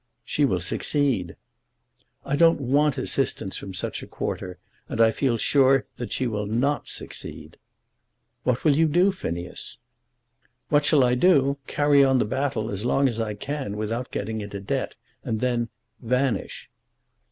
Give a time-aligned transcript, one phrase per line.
[0.25, 1.35] "She will succeed."
[2.25, 4.57] "I don't want assistance from such a quarter;
[4.89, 7.57] and I feel sure that she will not succeed."
[8.43, 9.77] "What will you do, Phineas?"
[10.69, 11.59] "What shall I do?
[11.67, 15.69] Carry on the battle as long as I can without getting into debt, and then
[15.99, 16.71] vanish."